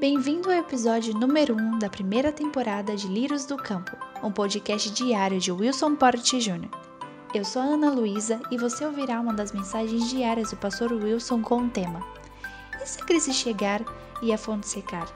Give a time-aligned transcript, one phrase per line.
[0.00, 4.92] Bem-vindo ao episódio número 1 um da primeira temporada de Lírios do Campo, um podcast
[4.92, 6.68] diário de Wilson Porte Jr.
[7.34, 11.42] Eu sou a Ana Luísa e você ouvirá uma das mensagens diárias do pastor Wilson
[11.42, 12.06] com o tema
[12.80, 13.84] E se a crise chegar
[14.22, 15.12] e a fonte secar?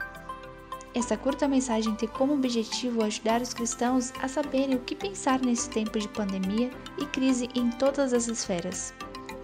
[0.93, 5.69] Essa curta mensagem tem como objetivo ajudar os cristãos a saberem o que pensar nesse
[5.69, 8.93] tempo de pandemia e crise em todas as esferas.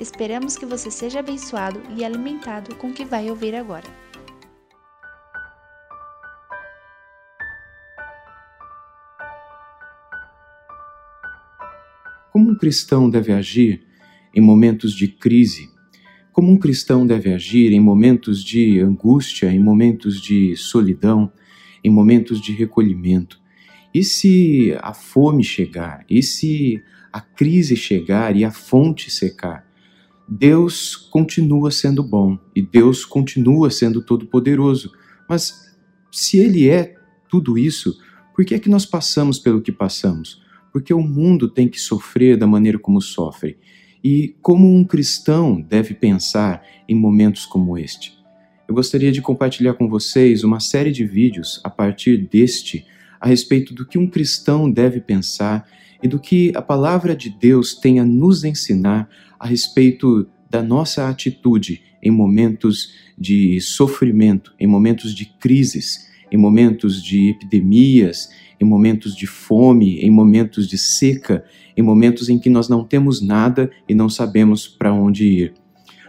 [0.01, 4.08] Esperamos que você seja abençoado e alimentado com o que vai ouvir agora.
[12.39, 13.81] Como um cristão deve agir
[14.33, 15.69] em momentos de crise?
[16.31, 21.29] Como um cristão deve agir em momentos de angústia, em momentos de solidão,
[21.83, 23.41] em momentos de recolhimento?
[23.93, 26.05] E se a fome chegar?
[26.09, 29.67] E se a crise chegar e a fonte secar?
[30.25, 34.93] Deus continua sendo bom e Deus continua sendo todo-poderoso.
[35.27, 35.75] Mas
[36.09, 36.95] se Ele é
[37.29, 37.99] tudo isso,
[38.33, 40.41] por que é que nós passamos pelo que passamos?
[40.71, 43.57] Porque o mundo tem que sofrer da maneira como sofre.
[44.03, 48.17] E como um cristão deve pensar em momentos como este?
[48.67, 52.85] Eu gostaria de compartilhar com vocês uma série de vídeos a partir deste
[53.19, 55.67] a respeito do que um cristão deve pensar
[56.01, 61.09] e do que a palavra de Deus tem a nos ensinar a respeito da nossa
[61.09, 69.15] atitude em momentos de sofrimento, em momentos de crises, em momentos de epidemias, em momentos
[69.15, 71.43] de fome, em momentos de seca,
[71.75, 75.53] em momentos em que nós não temos nada e não sabemos para onde ir.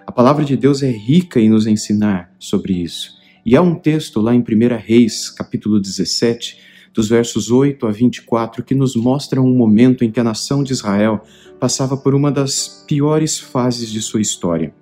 [0.06, 3.18] A palavra de Deus é rica em nos ensinar sobre isso.
[3.46, 4.44] E há um texto lá em 1
[4.84, 6.58] Reis, capítulo 17,
[6.92, 10.72] dos versos 8 a 24, que nos mostra um momento em que a nação de
[10.72, 11.22] Israel
[11.58, 14.74] passava por uma das piores fases de sua história.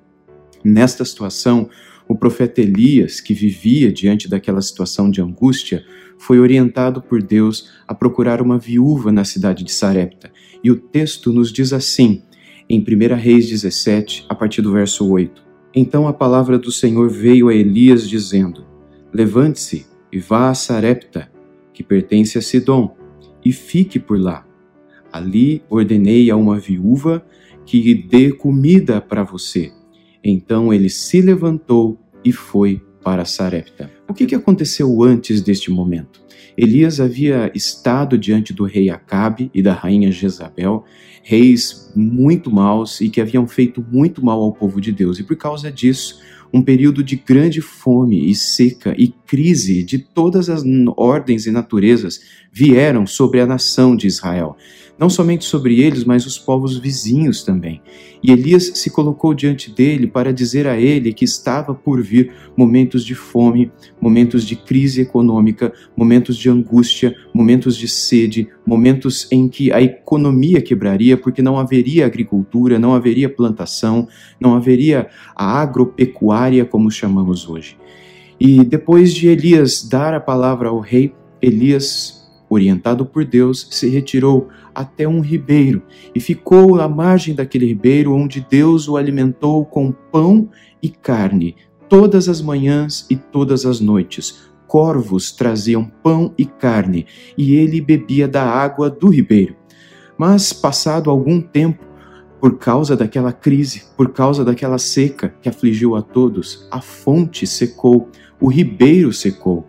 [0.64, 1.68] Nesta situação,
[2.08, 5.84] o profeta Elias, que vivia diante daquela situação de angústia,
[6.18, 10.32] foi orientado por Deus a procurar uma viúva na cidade de Sarepta.
[10.64, 12.22] E o texto nos diz assim,
[12.68, 15.42] em 1 Reis 17, a partir do verso 8:
[15.74, 18.64] Então a palavra do Senhor veio a Elias, dizendo:
[19.12, 21.30] Levante-se e vá a Sarepta,
[21.72, 22.96] que pertence a Sidom,
[23.44, 24.46] e fique por lá.
[25.12, 27.24] Ali ordenei a uma viúva
[27.64, 29.72] que dê comida para você.
[30.28, 33.90] Então ele se levantou e foi para Sarepta.
[34.06, 36.20] O que, que aconteceu antes deste momento?
[36.56, 40.84] Elias havia estado diante do rei Acabe e da rainha Jezabel,
[41.22, 45.36] reis muito maus e que haviam feito muito mal ao povo de Deus, e por
[45.36, 46.20] causa disso,
[46.52, 50.62] um período de grande fome e seca e crise de todas as
[50.96, 54.56] ordens e naturezas vieram sobre a nação de Israel
[54.98, 57.80] não somente sobre eles, mas os povos vizinhos também.
[58.20, 63.04] E Elias se colocou diante dele para dizer a ele que estava por vir momentos
[63.04, 63.70] de fome,
[64.00, 70.60] momentos de crise econômica, momentos de angústia, momentos de sede, momentos em que a economia
[70.60, 74.08] quebraria porque não haveria agricultura, não haveria plantação,
[74.40, 77.76] não haveria a agropecuária como chamamos hoje.
[78.40, 82.18] E depois de Elias dar a palavra ao rei, Elias
[82.48, 85.82] orientado por Deus, se retirou até um ribeiro
[86.14, 90.48] e ficou à margem daquele ribeiro, onde Deus o alimentou com pão
[90.82, 91.56] e carne,
[91.88, 94.47] todas as manhãs e todas as noites.
[94.68, 97.06] Corvos traziam pão e carne,
[97.36, 99.56] e ele bebia da água do ribeiro.
[100.16, 101.84] Mas, passado algum tempo,
[102.40, 108.08] por causa daquela crise, por causa daquela seca que afligiu a todos, a fonte secou,
[108.40, 109.66] o ribeiro secou.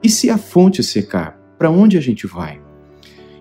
[0.00, 1.42] E se a fonte secar?
[1.58, 2.63] para onde a gente vai?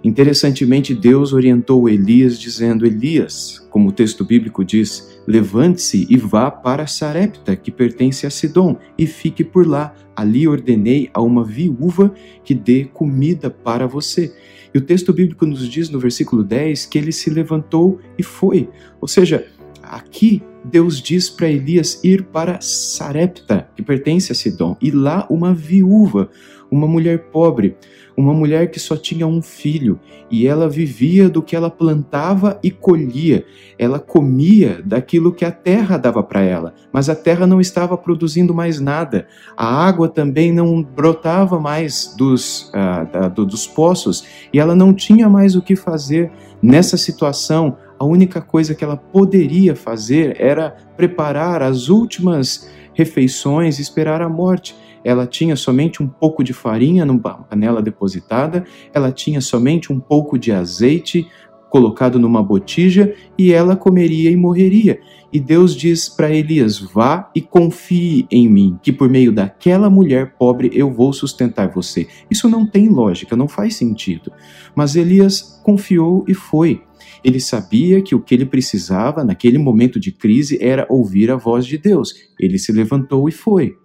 [0.04, 6.86] Interessantemente, Deus orientou Elias dizendo: Elias, como o texto bíblico diz, levante-se e vá para
[6.86, 9.96] Sarepta, que pertence a Sidom, e fique por lá.
[10.16, 12.14] Ali ordenei a uma viúva
[12.44, 14.36] que dê comida para você.
[14.74, 18.70] E o texto bíblico nos diz no versículo 10 que ele se levantou e foi.
[19.00, 19.48] Ou seja,
[19.82, 25.54] aqui Deus diz para Elias ir para Sarepta, que pertence a Sidom, e lá uma
[25.54, 26.30] viúva,
[26.74, 27.78] uma mulher pobre,
[28.18, 30.00] uma mulher que só tinha um filho
[30.30, 33.46] e ela vivia do que ela plantava e colhia.
[33.78, 38.54] Ela comia daquilo que a terra dava para ela, mas a terra não estava produzindo
[38.54, 39.28] mais nada.
[39.56, 44.94] A água também não brotava mais dos, uh, da, do, dos poços e ela não
[44.94, 46.32] tinha mais o que fazer.
[46.62, 53.82] Nessa situação, a única coisa que ela poderia fazer era preparar as últimas refeições e
[53.82, 59.42] esperar a morte ela tinha somente um pouco de farinha numa panela depositada, ela tinha
[59.42, 61.28] somente um pouco de azeite
[61.74, 65.00] colocado numa botija e ela comeria e morreria.
[65.34, 70.36] E Deus diz para Elias: Vá e confie em mim, que por meio daquela mulher
[70.38, 72.08] pobre eu vou sustentar você.
[72.30, 74.32] Isso não tem lógica, não faz sentido.
[74.76, 76.84] Mas Elias confiou e foi.
[77.24, 81.66] Ele sabia que o que ele precisava naquele momento de crise era ouvir a voz
[81.66, 82.14] de Deus.
[82.40, 83.76] Ele se levantou e foi.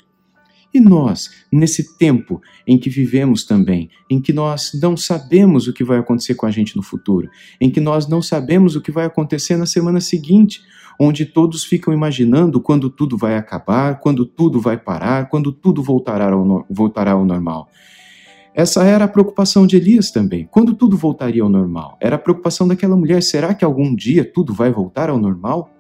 [0.79, 5.83] E nós, nesse tempo em que vivemos também, em que nós não sabemos o que
[5.83, 7.29] vai acontecer com a gente no futuro,
[7.61, 10.61] em que nós não sabemos o que vai acontecer na semana seguinte,
[10.97, 16.31] onde todos ficam imaginando quando tudo vai acabar, quando tudo vai parar, quando tudo voltará
[16.31, 17.69] ao, voltará ao normal.
[18.55, 20.47] Essa era a preocupação de Elias também.
[20.49, 21.99] Quando tudo voltaria ao normal?
[22.01, 25.75] Era a preocupação daquela mulher: será que algum dia tudo vai voltar ao normal?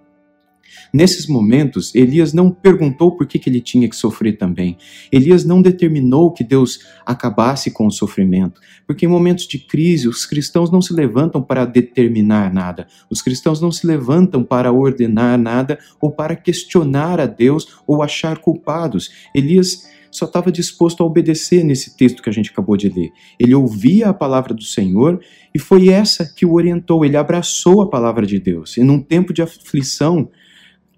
[0.93, 4.77] Nesses momentos, Elias não perguntou por que, que ele tinha que sofrer também.
[5.13, 10.25] Elias não determinou que Deus acabasse com o sofrimento, porque em momentos de crise, os
[10.25, 15.79] cristãos não se levantam para determinar nada, os cristãos não se levantam para ordenar nada
[16.01, 19.11] ou para questionar a Deus ou achar culpados.
[19.35, 23.11] Elias só estava disposto a obedecer nesse texto que a gente acabou de ler.
[23.39, 25.21] Ele ouvia a palavra do Senhor
[25.55, 27.05] e foi essa que o orientou.
[27.05, 28.77] Ele abraçou a palavra de Deus.
[28.77, 30.31] E num tempo de aflição,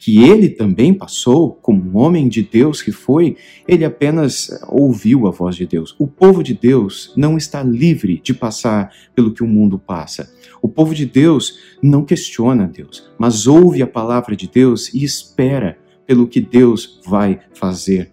[0.00, 3.36] que ele também passou, como homem de Deus que foi,
[3.68, 5.94] ele apenas ouviu a voz de Deus.
[5.98, 10.32] O povo de Deus não está livre de passar pelo que o mundo passa.
[10.62, 15.76] O povo de Deus não questiona Deus, mas ouve a palavra de Deus e espera
[16.06, 18.10] pelo que Deus vai fazer.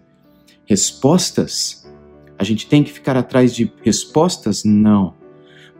[0.66, 1.90] Respostas?
[2.38, 4.62] A gente tem que ficar atrás de respostas?
[4.62, 5.14] Não.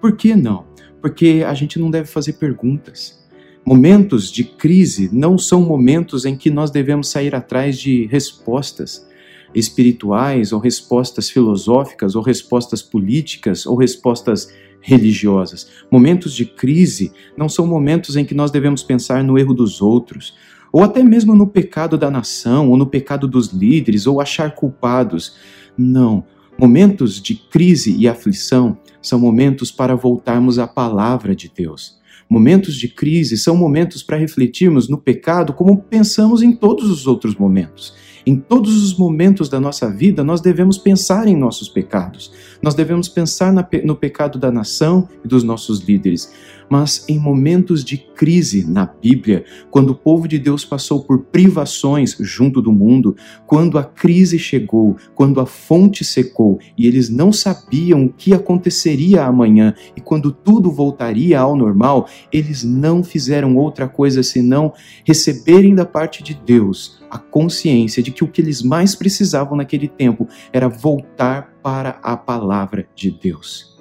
[0.00, 0.64] Por que não?
[1.02, 3.27] Porque a gente não deve fazer perguntas.
[3.69, 9.06] Momentos de crise não são momentos em que nós devemos sair atrás de respostas
[9.55, 14.50] espirituais, ou respostas filosóficas, ou respostas políticas, ou respostas
[14.81, 15.69] religiosas.
[15.91, 20.35] Momentos de crise não são momentos em que nós devemos pensar no erro dos outros,
[20.73, 25.37] ou até mesmo no pecado da nação, ou no pecado dos líderes, ou achar culpados.
[25.76, 26.25] Não.
[26.59, 31.99] Momentos de crise e aflição são momentos para voltarmos à palavra de Deus.
[32.28, 37.34] Momentos de crise são momentos para refletirmos no pecado como pensamos em todos os outros
[37.34, 37.94] momentos.
[38.28, 42.30] Em todos os momentos da nossa vida, nós devemos pensar em nossos pecados.
[42.60, 46.30] Nós devemos pensar no pecado da nação e dos nossos líderes
[46.69, 52.16] mas em momentos de crise na Bíblia, quando o povo de Deus passou por privações
[52.20, 53.16] junto do mundo,
[53.46, 59.25] quando a crise chegou, quando a fonte secou e eles não sabiam o que aconteceria
[59.25, 64.72] amanhã e quando tudo voltaria ao normal, eles não fizeram outra coisa senão
[65.04, 69.88] receberem da parte de Deus a consciência de que o que eles mais precisavam naquele
[69.88, 73.78] tempo era voltar para a palavra de Deus.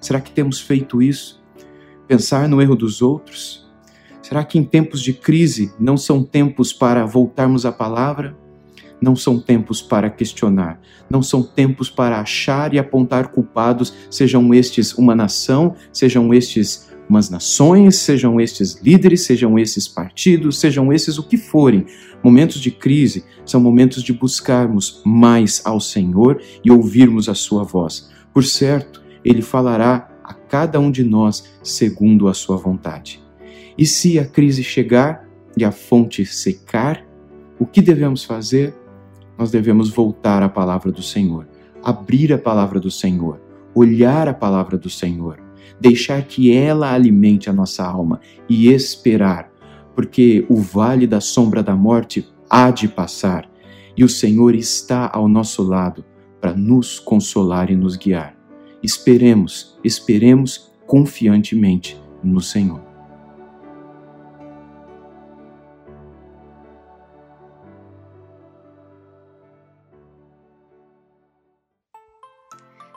[0.00, 1.40] Será que temos feito isso?
[2.10, 3.70] pensar no erro dos outros?
[4.20, 8.36] Será que em tempos de crise não são tempos para voltarmos à palavra?
[9.00, 14.92] Não são tempos para questionar, não são tempos para achar e apontar culpados, sejam estes
[14.92, 21.24] uma nação, sejam estes umas nações, sejam estes líderes, sejam esses partidos, sejam esses o
[21.24, 21.84] que forem.
[22.22, 28.08] Momentos de crise são momentos de buscarmos mais ao Senhor e ouvirmos a sua voz.
[28.32, 33.20] Por certo, ele falará a cada um de nós segundo a sua vontade.
[33.76, 37.04] E se a crise chegar e a fonte secar,
[37.58, 38.72] o que devemos fazer?
[39.36, 41.48] Nós devemos voltar à palavra do Senhor,
[41.82, 43.40] abrir a palavra do Senhor,
[43.74, 45.49] olhar a palavra do Senhor,
[45.80, 49.50] deixar que ela alimente a nossa alma e esperar,
[49.94, 53.50] porque o vale da sombra da morte há de passar
[53.96, 56.04] e o Senhor está ao nosso lado
[56.40, 58.36] para nos consolar e nos guiar.
[58.82, 62.90] Esperemos, esperemos confiantemente no Senhor.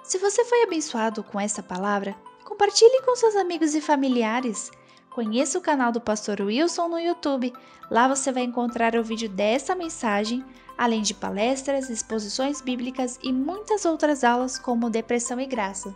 [0.03, 2.15] Se você foi abençoado com essa palavra,
[2.63, 4.71] compartilhe com seus amigos e familiares.
[5.09, 7.51] Conheça o canal do Pastor Wilson no YouTube.
[7.91, 10.45] Lá você vai encontrar o vídeo dessa mensagem
[10.77, 15.93] além de palestras, exposições bíblicas e muitas outras aulas como Depressão e Graça.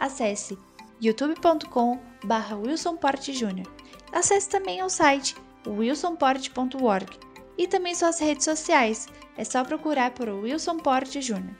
[0.00, 0.58] Acesse
[1.02, 3.62] youtube.com.br wilsonportjr.
[4.10, 7.10] Acesse também o site wilsonport.org
[7.58, 9.06] e também suas redes sociais.
[9.36, 11.54] É só procurar por Wilson Porte Jr.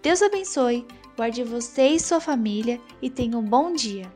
[0.00, 0.86] Deus abençoe,
[1.18, 4.08] guarde você e sua família e tenha um bom dia.